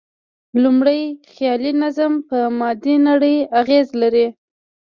[0.63, 1.01] لومړی،
[1.33, 4.27] خیالي نظم په مادي نړۍ اغېز لري.